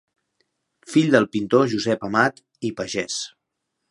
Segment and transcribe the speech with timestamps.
[0.93, 3.21] Fill del pintor Josep Amat i Pagès.